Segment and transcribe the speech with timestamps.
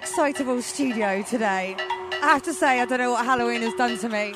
[0.00, 1.76] excitable studio today.
[2.22, 4.34] I have to say, I don't know what Halloween has done to me.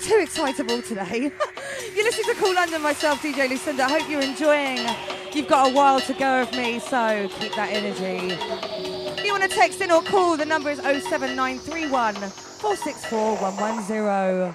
[0.00, 1.30] Too excitable today.
[1.94, 3.84] you're listening to Kool London, myself, DJ Lucinda.
[3.84, 4.78] I hope you're enjoying.
[5.34, 8.34] You've got a while to go with me, so keep that energy.
[9.18, 14.54] If you want to text in or call, the number is 07931 464 110.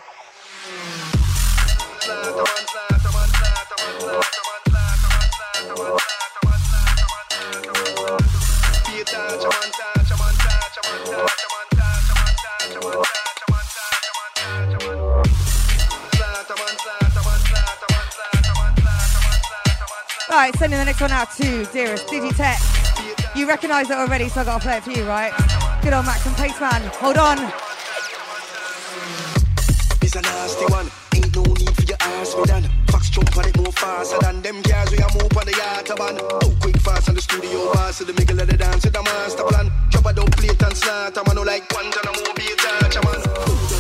[20.29, 23.35] Right, sending the next one out to dearest Digitech.
[23.35, 25.33] You recognise it already, so I gotta play it for you, right?
[25.81, 26.81] Good old Max and Paceman.
[26.95, 27.39] Hold on.
[30.01, 30.89] It's a nasty one.
[31.13, 32.82] Ain't no need for your ass.
[33.13, 36.17] Jump on it more faster than them guys we are move on the autobahn.
[36.41, 39.03] Too quick fast on the studio boss to the middle of the dance with the
[39.03, 39.71] master plan.
[39.91, 41.15] Drop a dope plate and start.
[41.15, 43.72] I'm no like be a touch, man.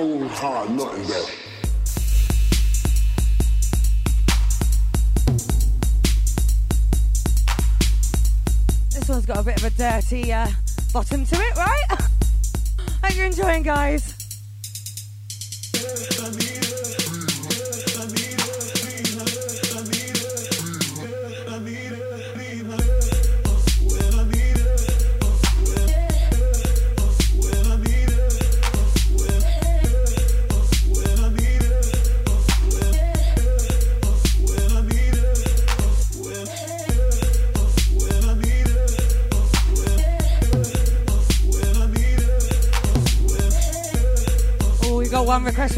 [0.00, 1.02] Cold hard, nothing.
[8.88, 10.48] This one's got a bit of a dirty uh,
[10.94, 11.84] bottom to it, right?
[13.04, 14.09] Hope you're enjoying, guys.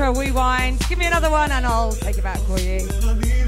[0.05, 0.79] A rewind.
[0.89, 3.42] Give me another one and I'll take it back for you.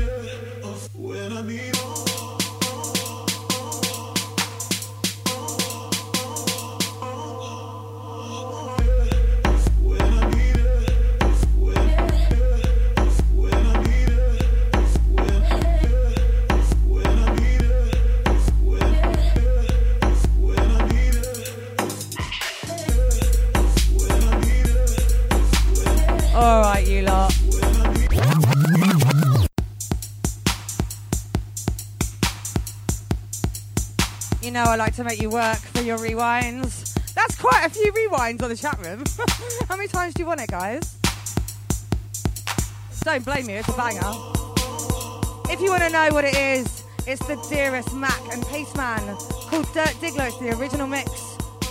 [34.44, 36.93] You know I like to make you work for your rewinds.
[37.15, 39.03] That's quite a few rewinds on the chat room.
[39.71, 40.99] How many times do you want it, guys?
[43.00, 44.03] Don't blame me, it's a banger.
[45.50, 49.16] If you want to know what it is, it's the dearest Mac and Paceman
[49.49, 50.27] called Dirt Diggler.
[50.27, 51.10] It's the original mix.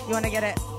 [0.08, 0.73] You want to get it?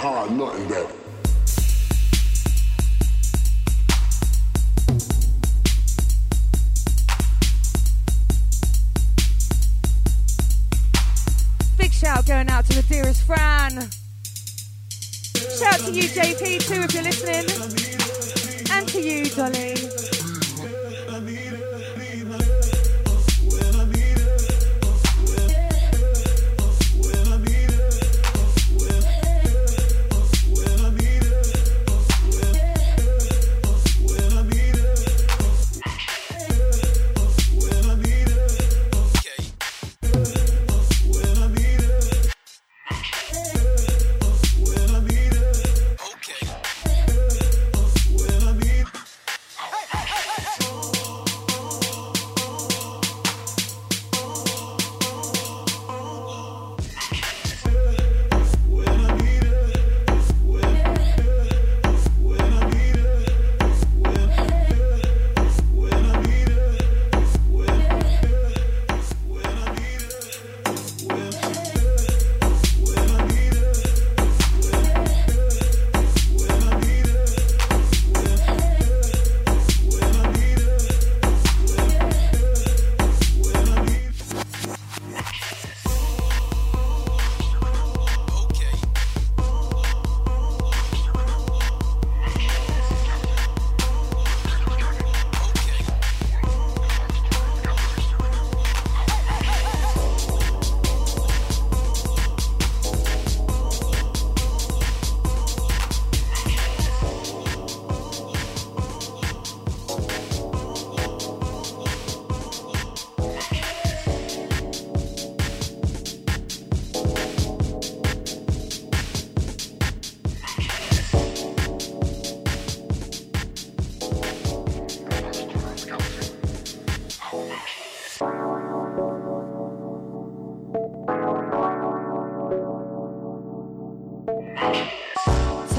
[0.00, 0.99] Hard, nothing better.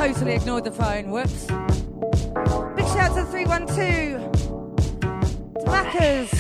[0.02, 1.12] Totally ignored the phone.
[1.12, 1.46] Whoops.
[1.46, 4.32] Big shout to 312.
[5.54, 6.32] To Maccas.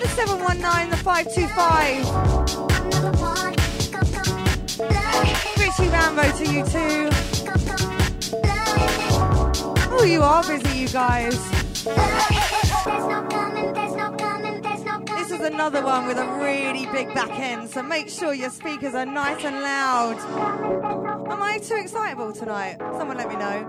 [0.00, 2.04] The 719, the 525.
[5.60, 7.08] Richie Rambo to you too.
[9.92, 11.38] Oh, you are busy, you guys.
[15.16, 18.96] This is another one with a really big back end, so make sure your speakers
[18.96, 20.18] are nice and loud.
[21.58, 22.76] I too excitable tonight?
[22.78, 23.66] Someone let me know.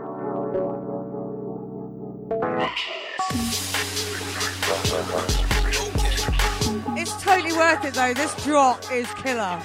[6.95, 8.13] It's totally worth it though.
[8.13, 9.59] This drop is killer.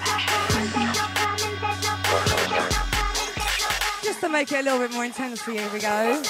[4.02, 6.22] Just to make it a little bit more intense for you, here we go.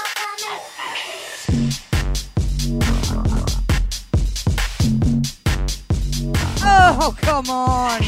[6.67, 8.03] Oh, come on.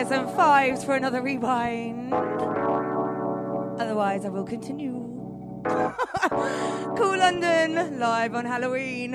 [0.00, 2.14] And fives for another rewind.
[3.80, 4.92] Otherwise, I will continue.
[5.66, 9.14] Kool London, live on Halloween.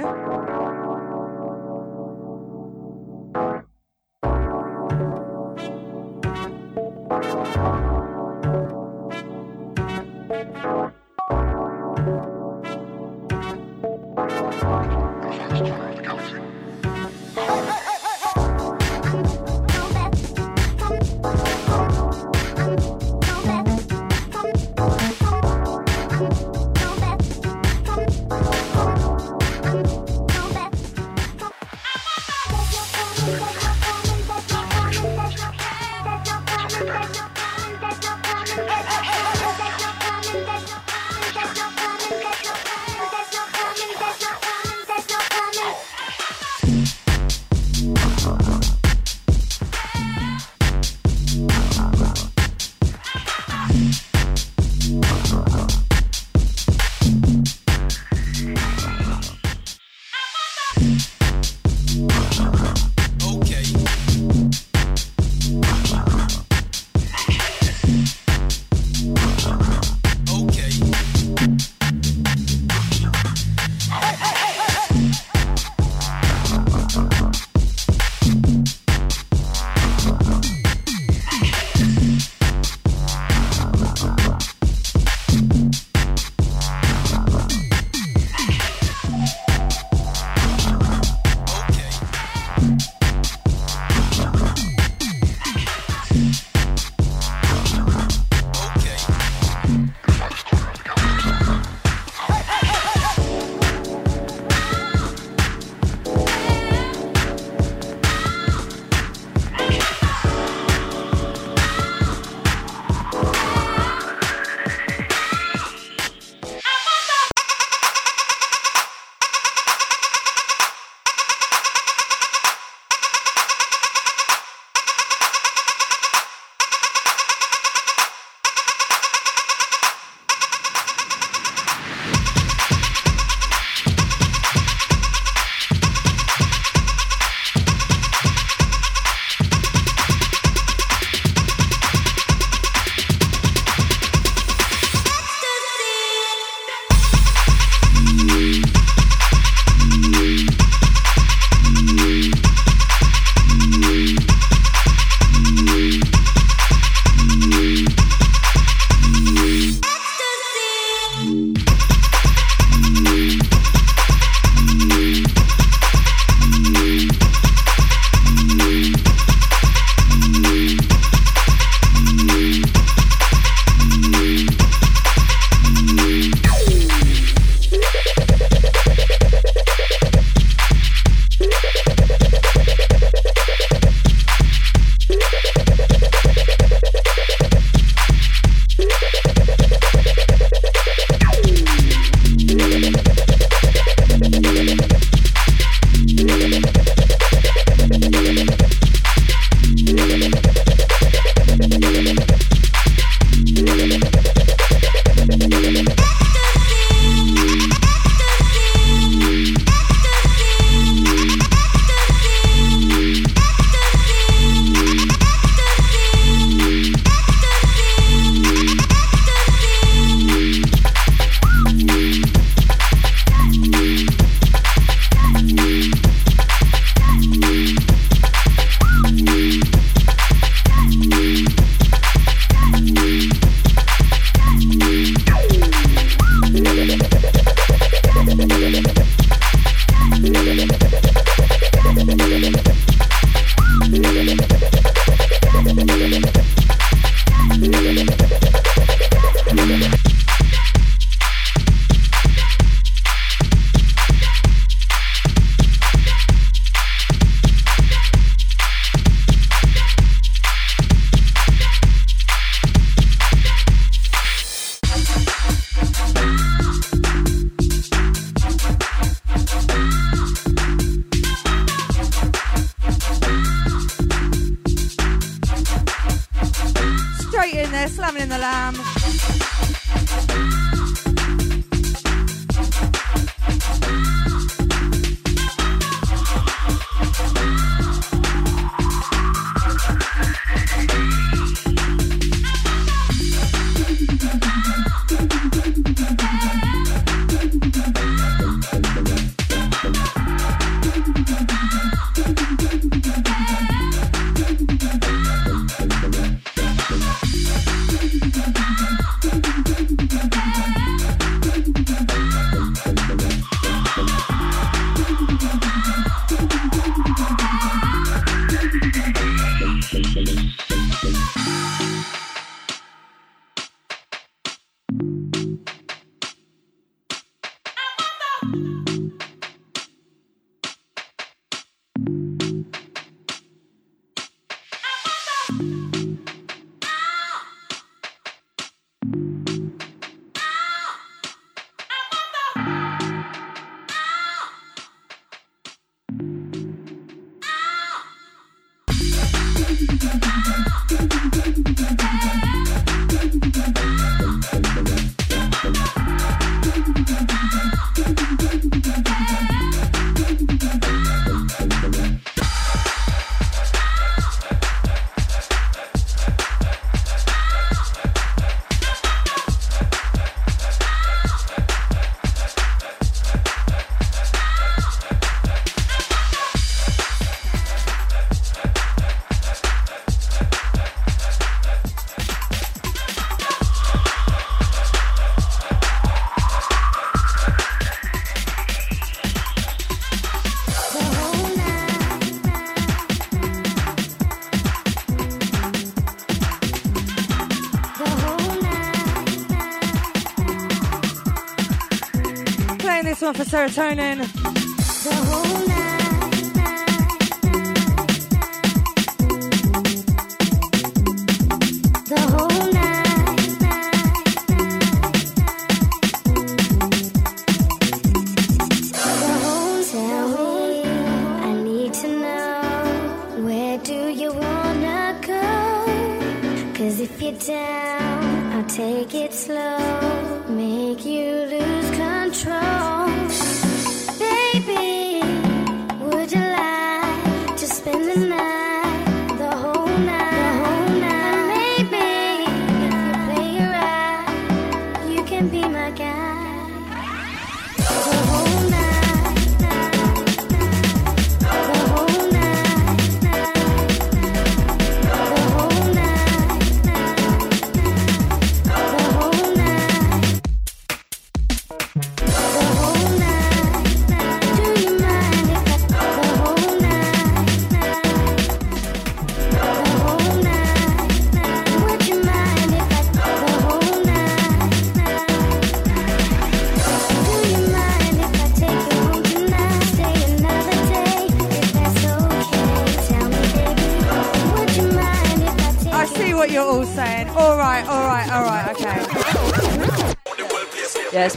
[403.75, 404.02] Arizona.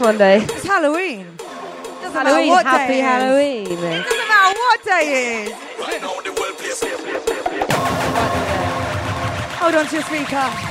[0.06, 0.38] one day.
[0.38, 1.26] It's Halloween.
[1.26, 1.38] It
[2.00, 3.66] doesn't Halloween, matter what happy day Halloween.
[3.66, 3.72] Eh?
[3.72, 5.54] It doesn't matter what day it is.
[9.58, 10.66] Hold on to your speaker.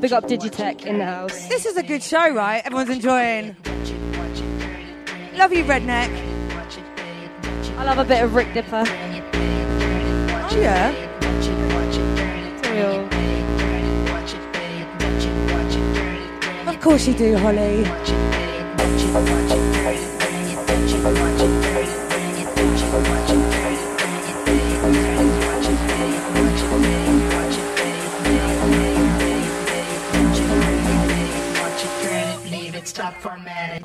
[0.00, 1.46] Big up Digitech in the house.
[1.48, 2.64] This is a good show, right?
[2.64, 3.54] Everyone's enjoying.
[5.34, 6.10] Love you, Redneck.
[7.76, 8.84] I love a bit of Rick Dipper.
[8.86, 10.90] Oh, yeah.
[12.72, 13.08] Real.
[16.68, 17.84] Of course you do, Holly.
[33.20, 33.83] Formatting.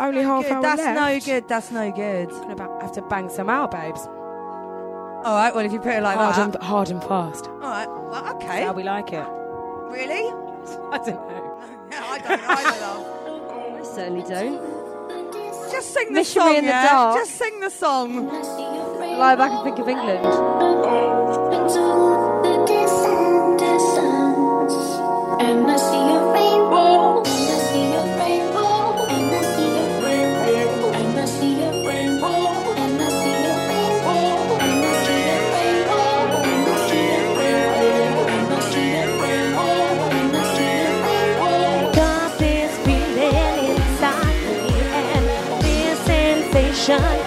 [0.00, 0.52] Only no half good.
[0.52, 1.00] hour That's left.
[1.00, 1.48] no good.
[1.48, 2.30] That's no good.
[2.30, 4.00] Gonna have to bang some out, babes.
[4.06, 5.54] All right.
[5.54, 6.54] Well, if you put it like Hard that.
[6.54, 7.46] and, hard and fast.
[7.46, 7.86] All right.
[7.88, 8.62] Well, That's okay.
[8.64, 9.26] how we like it.
[9.90, 10.24] Really?
[10.92, 11.58] I don't know.
[11.90, 12.80] Yeah, I don't either.
[12.80, 13.80] love.
[13.80, 15.70] I certainly don't.
[15.70, 17.16] Just sing the Missionary song, in the dark.
[17.16, 18.26] Just sing the song.
[18.28, 20.26] Lie back and think of England.
[25.40, 25.66] And
[46.80, 47.19] shine.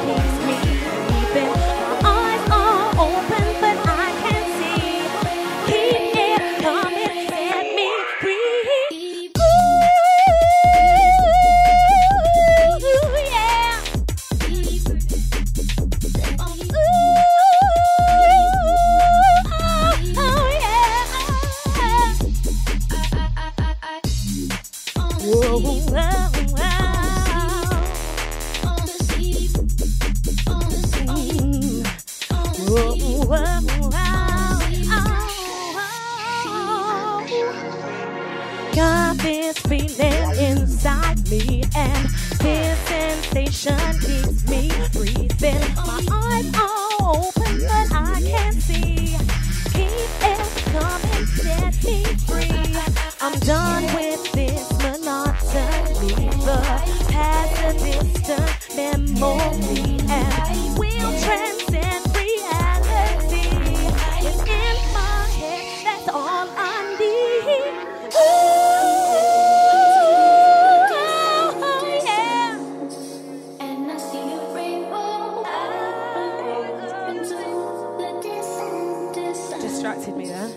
[79.94, 80.50] Distracted me there.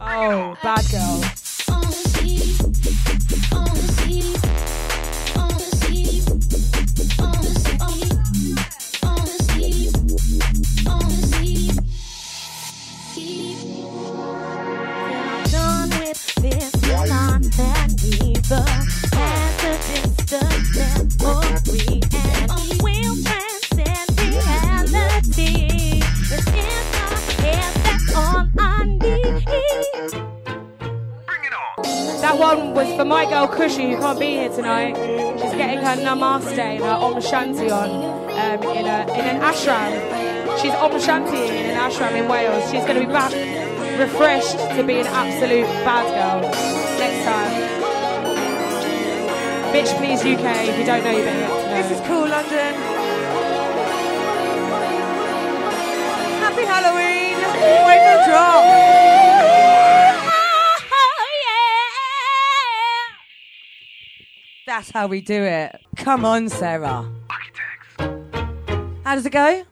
[0.00, 1.47] Oh, bad girl.
[34.68, 35.40] Tonight.
[35.40, 39.92] She's getting her namaste and her Om Shanti on um, in, a, in an ashram.
[40.60, 42.70] She's Om Shanti in an ashram in Wales.
[42.70, 43.32] She's going to be back
[43.98, 46.50] refreshed to be an absolute bad girl
[47.00, 47.54] next time.
[49.72, 50.68] Bitch, please, UK.
[50.68, 51.88] If you don't know, you better get to know.
[51.88, 52.74] This is Kool, London.
[56.44, 57.38] Happy Halloween.
[57.88, 58.97] Wait the drop.
[64.78, 65.80] That's how we do it.
[65.96, 67.04] Come on, Sarah.
[67.28, 69.02] Architects.
[69.02, 69.64] How does it go?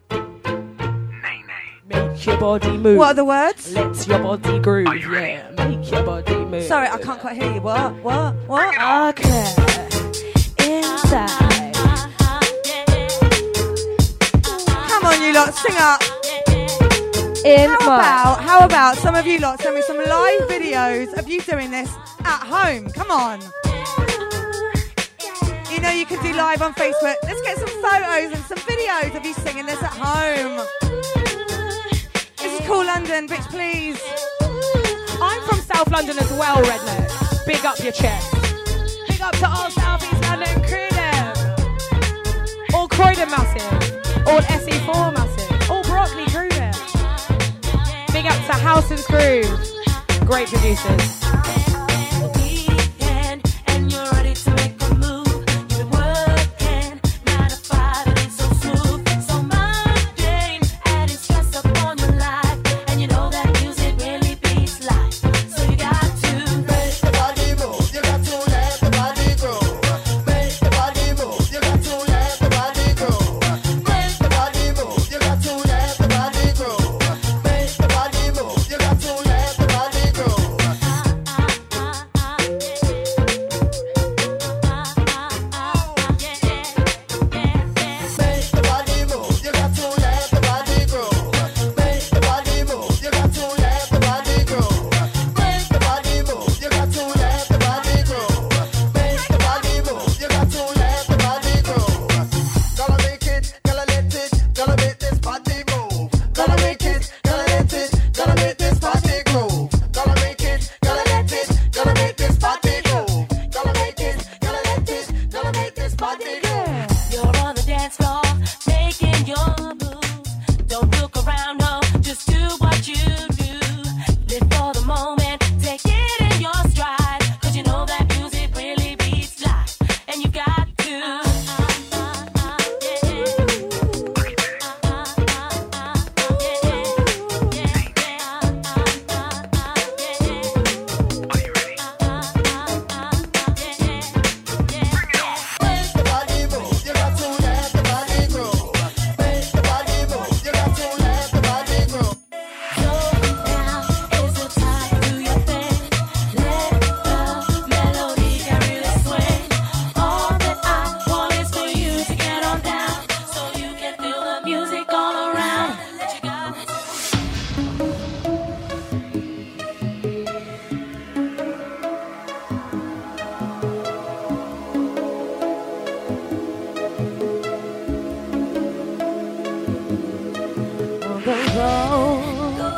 [1.87, 2.97] Make your body move.
[2.97, 3.71] What are the words?
[3.71, 4.93] Let your body groove.
[5.09, 6.63] Yeah, make your body move.
[6.63, 7.61] Sorry, I can't quite hear you.
[7.61, 7.95] What?
[8.03, 8.35] What?
[8.49, 9.17] What?
[9.17, 9.47] Okay.
[10.67, 11.73] Inside.
[14.89, 16.01] Come on, you lot, sing up.
[17.45, 17.95] in How my.
[17.95, 21.71] about, how about some of you lot send me some live videos of you doing
[21.71, 22.89] this at home?
[22.89, 23.39] Come on.
[25.77, 27.13] You know you can do live on Facebook.
[27.21, 30.65] Let's get some photos and some videos of you singing this at home.
[32.37, 34.01] This is Kool London, bitch, please.
[35.21, 37.45] I'm from South London as well, Redneck.
[37.45, 38.33] Big up your chest.
[39.07, 40.89] Big up to all South East London crew.
[42.73, 44.27] All Croydon massive.
[44.27, 45.69] All SE4 massive.
[45.69, 46.49] All Brockley crew.
[48.13, 49.43] Big up to House and Screw.
[50.25, 51.46] Great producers.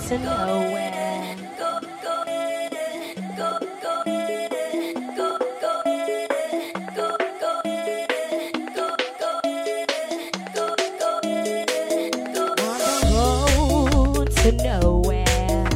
[0.10, 1.36] To nowhere.
[13.14, 15.70] Road to nowhere.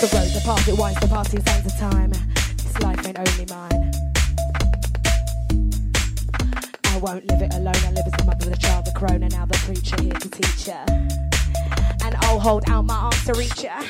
[0.00, 1.63] The road, the path, it winds, the party signs
[8.94, 10.84] crone, and now the preacher here to teach her.
[12.04, 13.82] And I'll hold out my arms to reach her.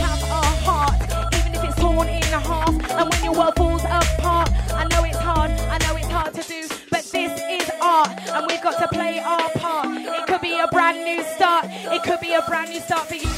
[0.00, 1.02] Have a heart,
[1.34, 2.68] even if it's torn in half.
[2.68, 6.42] And when your world falls apart, I know it's hard, I know it's hard to
[6.42, 9.88] do, but this is art, and we've got to play our part.
[9.90, 13.14] It could be a brand new start, it could be a brand new start for
[13.14, 13.28] you.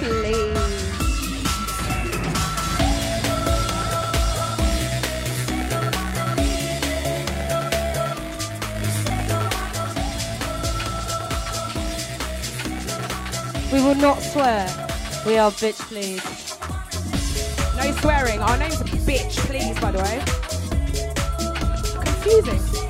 [0.00, 0.59] Please.
[13.80, 14.66] We will not swear.
[15.24, 16.22] We are bitch, please.
[17.78, 18.38] No swearing.
[18.40, 20.20] Our name's bitch, please, by the way.
[22.04, 22.89] Confusing.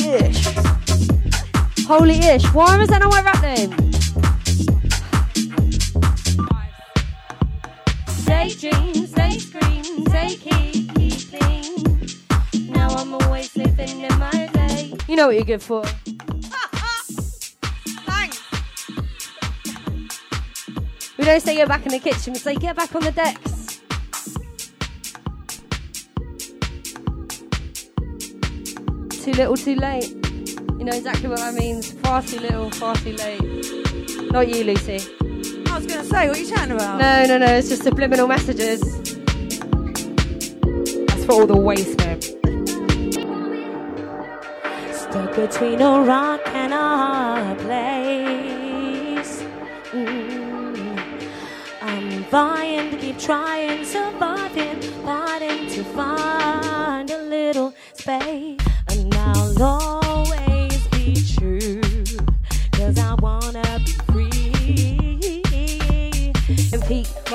[2.09, 2.17] ish.
[2.17, 2.45] Holy-ish.
[2.53, 3.69] Why was that not my rap name?
[8.25, 12.71] Daydreams, they scream, they keep keeping.
[12.71, 14.93] Now I'm always living in my day.
[15.07, 15.83] You know what you're good for.
[18.07, 18.41] Thanks.
[21.17, 23.79] We don't say get back in the kitchen, we say get back on the decks.
[29.23, 30.20] Too little, too late.
[30.81, 31.91] You know exactly what that means.
[31.91, 33.39] Far too little, far too late.
[34.31, 34.95] Not you, Lucy.
[35.67, 36.99] I was going to say, what are you chatting about?
[36.99, 38.81] No, no, no, it's just subliminal messages.
[41.05, 42.19] That's for all the waste men.
[44.91, 49.43] Stuck between a rock and a hard place.
[49.91, 51.29] Mm.
[51.83, 58.59] I'm vying to keep trying, surviving, fighting to find a little space.
[58.89, 60.00] And I'll always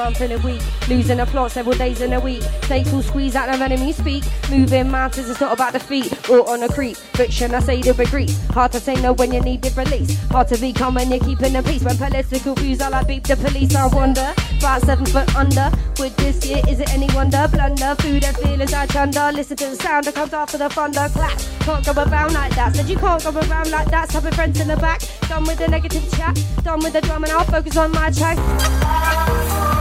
[0.07, 2.43] I'm feeling weak, losing a plot several days in a week.
[2.63, 4.23] Snakes will squeeze out of enemy speak.
[4.49, 6.97] Moving mountains, it's not about defeat, or on a creep.
[6.97, 8.39] Friction, I say be grease.
[8.51, 10.17] Hard to say no when you need it release.
[10.29, 11.83] Hard to be calm when you're keeping the peace.
[11.83, 14.33] When political views are like beep the police, I wonder.
[14.59, 15.73] About seven foot under.
[15.99, 17.49] With this year, is it any wonder?
[17.51, 19.33] Blunder, food and feelings I chunder.
[19.35, 21.09] Listen to the sound that comes after the thunder.
[21.15, 21.37] Clap.
[21.61, 22.77] Can't go around like that.
[22.77, 24.11] Said you can't go around like that.
[24.11, 25.01] Stopping friends in the back.
[25.23, 26.39] Done with the negative chat.
[26.63, 29.76] Done with the drum and I'll focus on my track.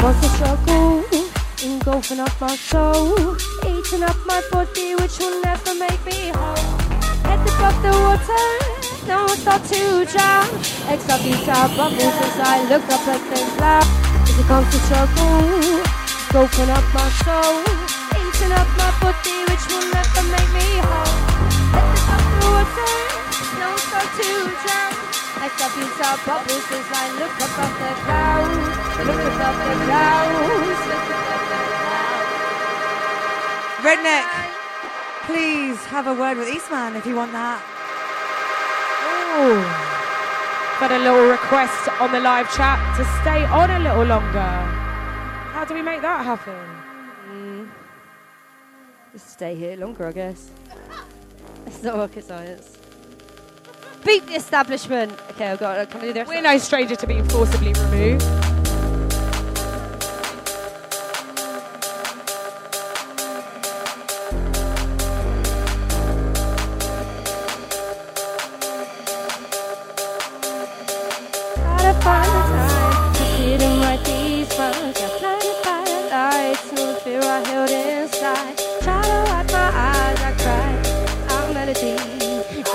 [0.00, 1.04] What's the struggle?
[1.62, 3.36] Engulfing up my soul,
[3.68, 6.56] eating up my body, which will never make me whole.
[7.28, 8.46] Head above the water,
[9.04, 10.48] don't start to drown.
[10.88, 13.84] Extra beta bubbles as I look up at the cloud.
[14.24, 17.60] As it comes to struggle, engulfing up my soul,
[18.16, 21.16] eating up my body, which will never make me whole.
[21.76, 22.94] Head above the water,
[23.60, 24.28] don't start to
[24.64, 24.92] drown.
[25.44, 28.89] Extra beta bubbles as I look up at the clouds.
[29.06, 30.80] Look above the clouds.
[30.90, 32.40] Look above the clouds.
[33.86, 34.28] Redneck,
[35.24, 37.60] please have a word with Eastman if you want that.
[39.40, 39.62] Ooh.
[40.80, 44.40] Got a little request on the live chat to stay on a little longer.
[45.52, 46.54] How do we make that happen?
[47.28, 47.68] Mm.
[49.12, 50.50] Just stay here longer, I guess.
[51.66, 52.78] It's not rocket science.
[54.04, 55.12] Beat the establishment.
[55.30, 55.90] Okay, I've got.
[55.90, 56.24] Can I do the?
[56.24, 58.59] We're no stranger to being forcibly removed.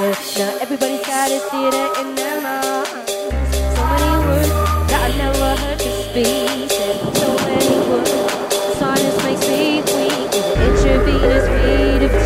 [0.06, 3.10] Now everybody's got a theater in their minds.
[3.10, 4.50] So many words
[4.90, 6.70] that I never heard to speak.
[7.18, 8.14] So many words.
[8.78, 10.30] Silence makes me weak.
[10.62, 12.26] Intravenous speed of G?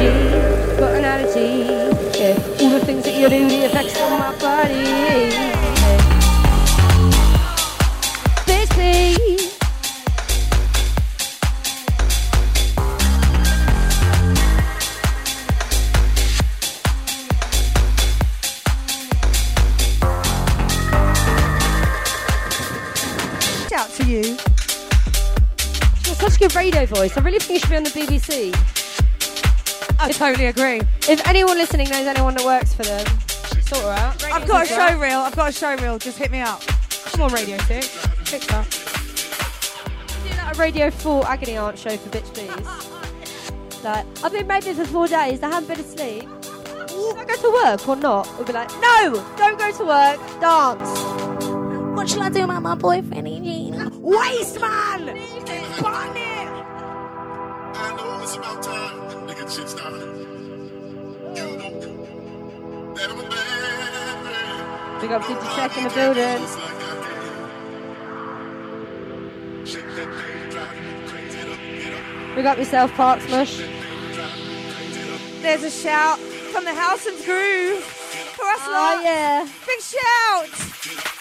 [0.77, 1.95] Got an attitude.
[2.19, 4.48] Yeah, all the things that you do, the effects on my body.
[26.79, 27.17] Radio voice.
[27.17, 28.53] I really think you should be on the BBC.
[29.99, 30.81] I totally agree.
[31.09, 33.05] If anyone listening knows anyone that works for them,
[33.61, 34.23] sort her out.
[34.23, 35.19] I've got a show reel.
[35.19, 35.97] I've got a show reel.
[35.99, 36.61] Just hit me up.
[37.11, 37.87] Come on, Radio 6.
[38.29, 38.65] Fix that.
[40.23, 43.83] Do like a Radio 4 agony aunt show for bitch please.
[43.83, 45.43] Like, I've been raping for four days.
[45.43, 46.29] I haven't been asleep.
[46.89, 48.27] Should I go to work or not?
[48.35, 50.19] We'll be like, no, don't go to work.
[50.39, 50.99] Dance.
[51.95, 54.01] What shall I do about my boyfriend, Eugene?
[54.01, 55.09] Waste man!
[55.09, 56.28] I know
[58.29, 58.95] it's about time.
[59.27, 60.01] Nigga, shit started.
[60.01, 60.05] You
[61.33, 61.57] know
[62.93, 65.01] that I'm a bad man.
[65.01, 66.37] Big up Digi Check in the building.
[66.37, 66.93] Just like I
[69.57, 69.67] did.
[69.67, 72.35] Shake that thing, drive it crazy, get up, get up.
[72.35, 73.57] Big up yourself, Park Smush.
[75.41, 79.03] There's a shout from the House and Groove for us Oh, lot.
[79.03, 79.47] yeah.
[79.65, 81.15] Big shout.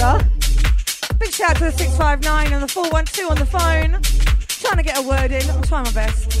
[0.00, 0.24] louder.
[1.18, 4.00] Big shout out to the 659 and the 412 on the phone.
[4.48, 5.48] Trying to get a word in.
[5.50, 6.31] I'm trying my best.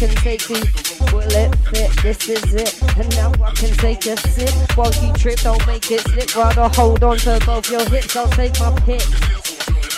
[0.00, 1.90] Can take will it fit?
[2.02, 2.82] This is it.
[2.96, 4.48] And now I can take a sip.
[4.74, 6.34] While you trip, don't make it slip.
[6.34, 9.02] Rather hold on to both your hips, I'll take my pick.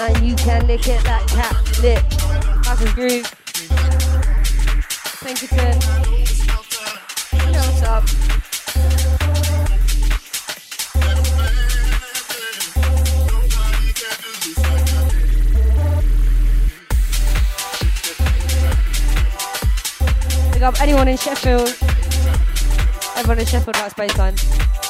[0.01, 2.03] And you can lick it like cat lip.
[2.65, 3.27] That's a groove.
[5.23, 6.42] Thank you, Tim.
[20.63, 21.75] Pick up anyone in Sheffield.
[23.17, 24.82] Everyone in Sheffield likes bassline.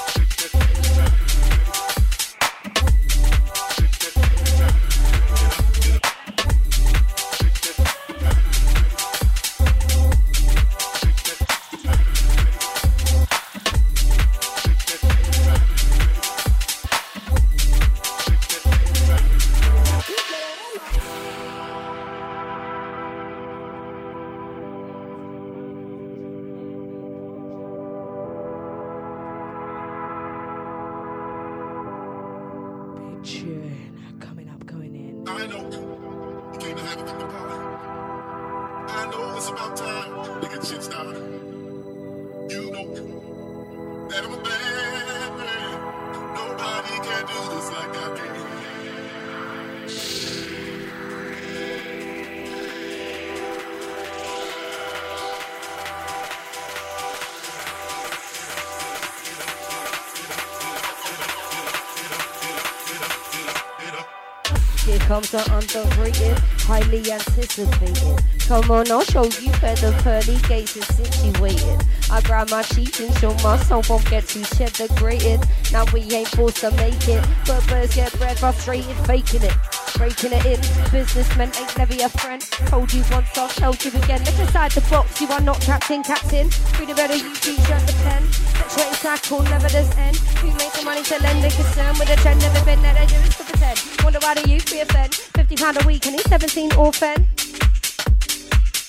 [65.13, 68.19] Comes the underrated, highly anticipated.
[68.49, 71.85] Come on, I'll show you where the pearly gates is situated.
[72.11, 75.47] I grab my cheeks and show myself won't get too cheddar grated.
[75.71, 79.72] Now we ain't forced to make it, but birds get bred frustrated, faking it.
[80.03, 82.43] Breaking it in, businessmen ain't never your friend.
[82.67, 84.19] Told you once, I'll tell you again.
[84.25, 86.51] Look inside the box, you are not trapped in, captain.
[86.51, 88.25] Free the better, you t-shirt the pen.
[88.25, 90.17] Fluctuating cycle, never does end.
[90.43, 91.45] Who makes the money to lend?
[91.45, 93.79] They concern with a trend, never been that do is to pretend.
[94.03, 95.09] Wonder why they used to be a fan.
[95.09, 97.25] Fifty pound a week and he's seventeen orphan.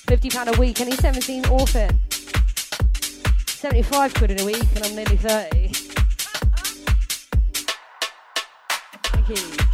[0.10, 2.00] Fifty pound a week and he's seventeen orphan.
[3.46, 5.74] Seventy-five quid in a week and I'm nearly thirty.
[9.14, 9.73] Thank you.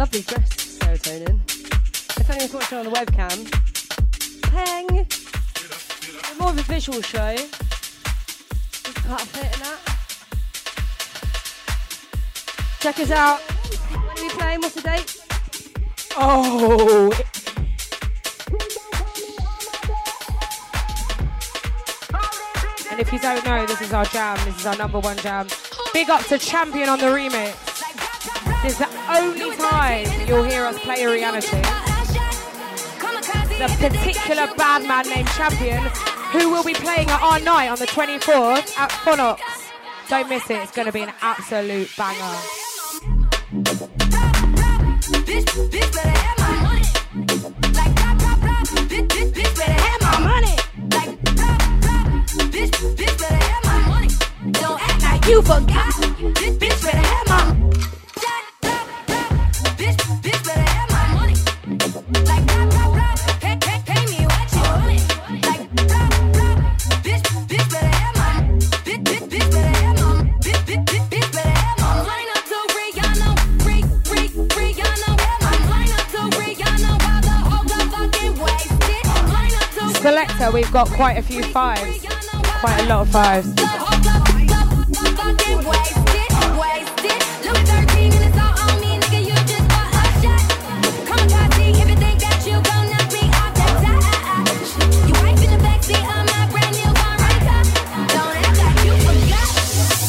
[0.00, 1.38] Lovely dress, serotonin.
[2.18, 3.50] If anyone's watching on the webcam,
[4.44, 4.86] peng.
[4.96, 7.36] We're more of a visual show.
[7.36, 9.78] Just a fit in that.
[12.80, 13.40] Check us out.
[13.40, 14.60] When are we playing?
[14.62, 15.18] What's the date?
[16.16, 17.12] Oh,
[22.90, 24.38] and if you don't know, this is our jam.
[24.46, 25.46] This is our number one jam.
[25.92, 27.69] Big up to Champion on the remix.
[28.62, 31.62] This is the only time you'll hear us play a reality.
[33.56, 35.82] The particular bad man named Champion,
[36.32, 39.40] who will be playing at our night on the 24th at Phonox.
[40.10, 40.58] Don't miss it.
[40.58, 42.36] It's going to be an absolute banger.
[45.24, 45.90] Bitch, bitch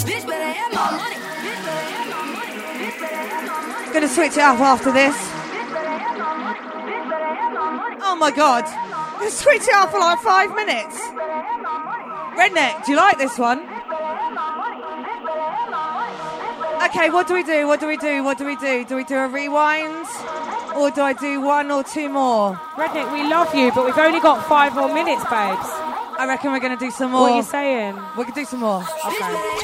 [0.07, 1.15] Bitch better have my money.
[1.43, 1.63] Bitch
[3.01, 3.93] better have my money.
[3.93, 5.17] Gonna switch it up after this.
[8.03, 8.80] Oh my god.
[9.21, 10.99] Gonna switch it off for like five minutes.
[12.33, 13.59] Redneck, do you like this one?
[16.85, 17.67] Okay, what do we do?
[17.67, 18.23] What do we do?
[18.23, 18.83] What do we do?
[18.83, 20.07] Do we do a rewind?
[20.75, 22.55] Or do I do one or two more?
[22.73, 25.69] Redneck, we love you, but we've only got five more minutes, babes.
[26.17, 27.21] I reckon we're going to do some more.
[27.21, 27.99] What are you saying?
[28.17, 28.83] We can do some more.
[29.05, 29.61] Okay.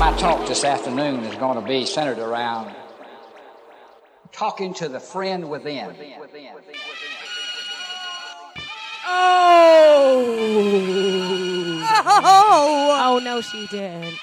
[0.00, 2.74] My talk this afternoon is going to be centered around
[4.32, 5.94] talking to the friend within.
[9.06, 10.24] Oh!
[12.06, 14.18] Oh, Oh no, she didn't.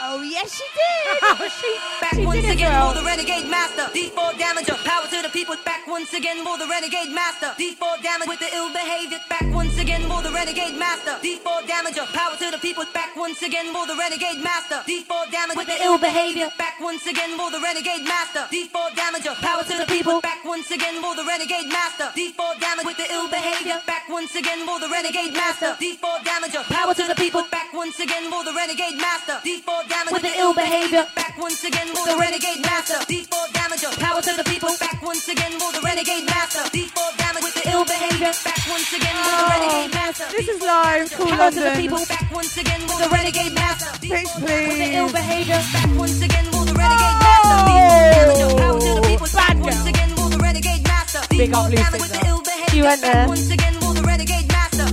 [0.00, 0.86] Oh yes, she did.
[1.28, 1.70] Oh, she,
[2.00, 2.92] Back she once did again, girl.
[2.92, 3.88] for the renegade master.
[3.96, 5.56] D4 damager, power to the people.
[5.64, 7.52] Back once again, for the renegade master.
[7.58, 9.18] D4 damage with the ill behavior.
[9.28, 11.16] Back once again, for the renegade master.
[11.24, 12.84] D4 damager, power to the people.
[12.92, 14.80] Back once again, for the renegade master.
[14.86, 16.48] D4 damage with the ill behavior.
[16.58, 18.44] Back once again, for the renegade master.
[18.52, 20.20] D4 damager, power to the people.
[20.20, 22.12] Back once again, for the renegade master.
[22.14, 23.80] D4 damage with the ill behavior.
[23.86, 25.76] Back once again, for the renegade master.
[25.80, 27.42] D4 damager, power to the people.
[27.50, 29.40] Back once again, for the renegade master.
[29.44, 31.06] D4 damage with the ill behavior.
[31.16, 33.00] Back once again, for the renegade master.
[33.08, 34.70] D4 damager, power to the people.
[34.78, 36.62] Back once again, for the renegade master.
[36.70, 38.32] D4 damage with the ill behavior.
[38.44, 40.26] Back once again, for the oh, renegade master.
[40.30, 41.08] This is live.
[41.12, 42.00] Cool Power to the people.
[42.06, 43.90] Back once again, for the renegade master.
[44.04, 45.60] Bitch, With the ill behavior.
[45.72, 47.24] Back once again, for the renegade oh!
[47.24, 47.58] master.
[47.64, 49.28] D4 damager, power to the people.
[49.32, 51.20] Back once again, for the renegade master.
[51.32, 52.28] Big up Lucy, damage with the though.
[52.28, 52.76] ill behavior.
[52.76, 53.26] You went there.
[53.28, 54.86] once again, for the renegade master.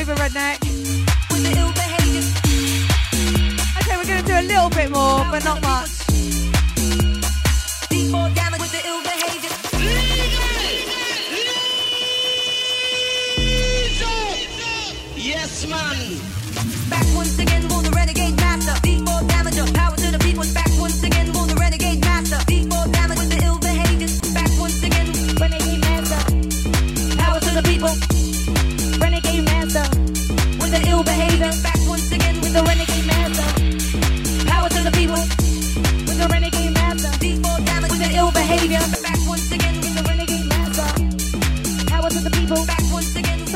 [0.00, 0.56] Over, Redneck.
[3.78, 5.95] Okay, we're going to do a little bit more, but not much.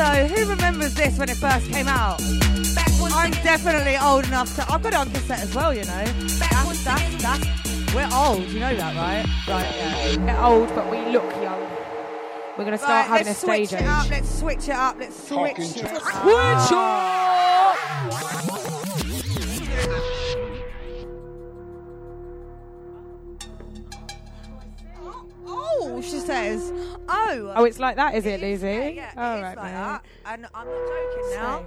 [0.01, 2.22] So, who remembers this when it first came out?
[3.03, 4.62] I'm definitely old enough to.
[4.72, 6.05] I've got it on cassette as well, you know.
[6.07, 7.94] That's, that's, that's.
[7.94, 9.26] We're old, you know that, right?
[9.46, 10.16] Right, yeah.
[10.24, 11.61] We're old, but we look young.
[12.57, 13.86] We're gonna start Right, having a let's stage switch age.
[13.86, 14.09] it up.
[14.09, 14.96] Let's switch it up.
[14.98, 16.03] Let's switch Talking it up.
[16.03, 17.19] Switch up!
[27.61, 27.64] Oh.
[27.64, 28.66] It's like that, is it, Lizzie?
[28.66, 30.04] Yeah, yeah, All it is right, like that.
[30.26, 31.64] And I'm not joking now.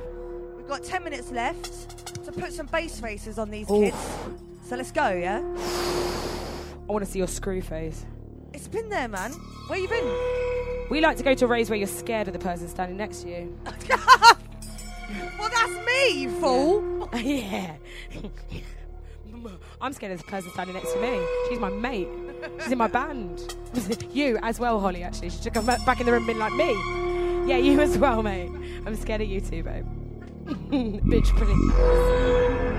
[0.57, 3.81] We've got 10 minutes left to put some bass faces on these Ooh.
[3.81, 3.97] kids.
[4.67, 5.37] So let's go, yeah?
[5.37, 8.05] I want to see your screw face.
[8.53, 9.31] It's been there, man.
[9.67, 10.89] Where you been?
[10.89, 13.21] We like to go to a raves where you're scared of the person standing next
[13.21, 13.57] to you.
[15.37, 17.09] Well, that's me, you fool.
[17.15, 17.75] yeah.
[19.81, 21.21] I'm scared of the person standing next to me.
[21.49, 22.07] She's my mate.
[22.61, 23.55] She's in my band.
[24.11, 25.03] you as well, Holly.
[25.03, 26.71] Actually, she should come back in the room, and been like me.
[27.47, 28.51] Yeah, you as well, mate.
[28.85, 29.85] I'm scared of you too, babe.
[30.45, 32.73] Bitch, please.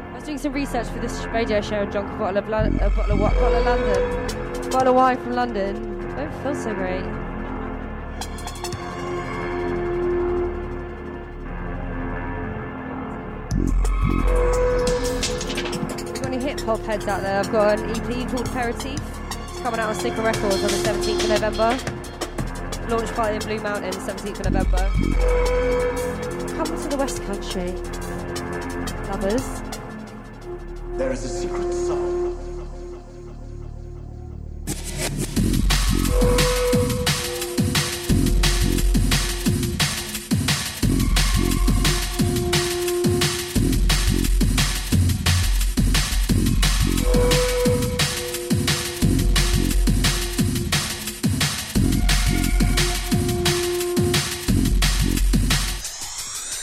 [0.00, 2.70] I was doing some research for this radio show and drank a bottle of, Lo-
[2.80, 3.34] a bottle of what?
[3.34, 4.70] Bottle of London.
[4.70, 6.14] Bottle of wine from London.
[6.16, 7.04] Don't feel so great.
[16.68, 17.40] Hop heads out there?
[17.40, 19.00] I've got an EP called Aperitif.
[19.48, 22.94] It's coming out on Snicker Records on the 17th of November.
[22.94, 24.90] Launched by in Blue Mountain, 17th of November.
[26.56, 27.72] Come to the West Country,
[29.08, 29.62] lovers.
[30.98, 32.17] There is a secret song.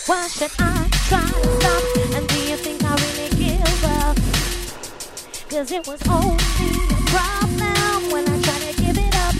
[0.07, 2.13] Why should I try to stop?
[2.13, 4.15] And do you think I really give up?
[5.49, 6.37] Cause it was only
[6.91, 9.35] a problem when I tried to give it up.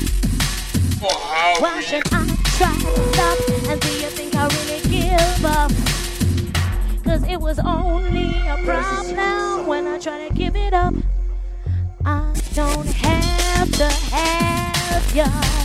[1.62, 2.26] Why should I
[2.58, 3.38] try to stop?
[3.70, 5.72] And do you think I really give up?
[7.04, 10.96] Cause it was only a problem when I tried to give it up.
[12.04, 15.65] I don't have to have ya.